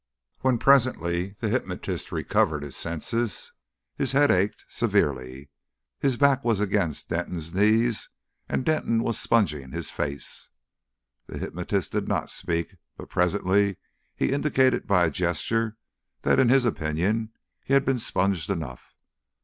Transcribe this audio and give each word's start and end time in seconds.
When 0.39 0.57
presently 0.57 1.35
the 1.41 1.47
hypnotist 1.49 2.11
recovered 2.11 2.63
his 2.63 2.75
senses, 2.75 3.51
his 3.95 4.13
head 4.13 4.31
ached 4.31 4.65
severely, 4.67 5.51
his 5.99 6.17
back 6.17 6.43
was 6.43 6.59
against 6.59 7.09
Denton's 7.09 7.53
knees 7.53 8.09
and 8.49 8.65
Denton 8.65 9.03
was 9.03 9.19
sponging 9.19 9.69
his 9.73 9.91
face. 9.91 10.49
The 11.27 11.37
hypnotist 11.37 11.91
did 11.91 12.07
not 12.07 12.31
speak. 12.31 12.77
But 12.97 13.09
presently 13.11 13.77
he 14.15 14.31
indicated 14.31 14.87
by 14.87 15.05
a 15.05 15.11
gesture 15.11 15.77
that 16.23 16.39
in 16.39 16.49
his 16.49 16.65
opinion 16.65 17.33
he 17.63 17.75
had 17.75 17.85
been 17.85 17.99
sponged 17.99 18.49
enough. 18.49 18.95